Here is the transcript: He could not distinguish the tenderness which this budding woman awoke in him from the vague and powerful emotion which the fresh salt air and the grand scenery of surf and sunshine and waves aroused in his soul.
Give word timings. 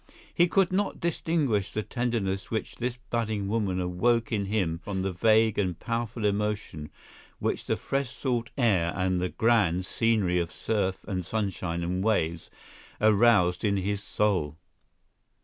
He 0.33 0.47
could 0.47 0.71
not 0.73 0.99
distinguish 0.99 1.71
the 1.71 1.83
tenderness 1.83 2.49
which 2.49 2.77
this 2.77 2.97
budding 3.11 3.47
woman 3.47 3.79
awoke 3.79 4.31
in 4.31 4.45
him 4.47 4.79
from 4.79 5.03
the 5.03 5.11
vague 5.11 5.59
and 5.59 5.79
powerful 5.79 6.25
emotion 6.25 6.89
which 7.37 7.65
the 7.67 7.77
fresh 7.77 8.09
salt 8.09 8.49
air 8.57 8.93
and 8.95 9.21
the 9.21 9.29
grand 9.29 9.85
scenery 9.85 10.39
of 10.39 10.51
surf 10.51 11.05
and 11.07 11.23
sunshine 11.23 11.83
and 11.83 12.03
waves 12.03 12.49
aroused 12.99 13.63
in 13.63 13.77
his 13.77 14.01
soul. 14.01 14.57